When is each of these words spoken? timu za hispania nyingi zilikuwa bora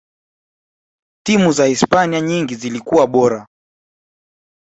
timu 1.23 1.51
za 1.51 1.65
hispania 1.65 2.21
nyingi 2.21 2.55
zilikuwa 2.55 3.07
bora 3.07 3.47